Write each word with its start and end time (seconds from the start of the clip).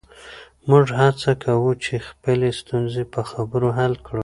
موږ 0.69 0.85
هڅه 0.99 1.31
کوو 1.43 1.71
چې 1.83 1.93
خپلې 2.07 2.49
ستونزې 2.59 3.03
په 3.13 3.21
خبرو 3.31 3.69
حل 3.77 3.93
کړو. 4.05 4.19